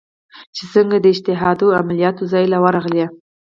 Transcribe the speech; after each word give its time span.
چې 0.55 0.63
سنګه 0.73 0.97
د 1.01 1.05
استشهاديه 1.15 1.75
عملياتو 1.79 2.27
زاى 2.31 2.45
له 2.53 2.57
ورغلې. 2.63 3.05